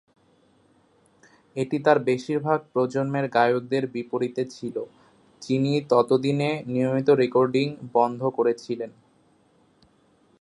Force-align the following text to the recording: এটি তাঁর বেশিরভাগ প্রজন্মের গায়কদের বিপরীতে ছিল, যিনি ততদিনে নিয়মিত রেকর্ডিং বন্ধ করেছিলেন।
এটি 1.55 1.77
তাঁর 1.79 1.97
বেশিরভাগ 1.99 2.59
প্রজন্মের 2.73 3.25
গায়কদের 3.27 3.83
বিপরীতে 3.87 4.43
ছিল, 4.45 4.75
যিনি 5.41 5.73
ততদিনে 5.89 6.49
নিয়মিত 6.67 7.09
রেকর্ডিং 7.21 7.67
বন্ধ 7.93 8.21
করেছিলেন। 8.37 8.91